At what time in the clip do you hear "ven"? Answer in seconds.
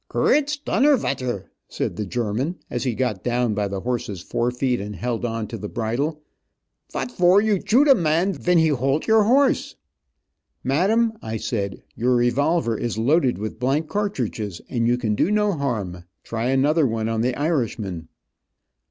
8.33-8.57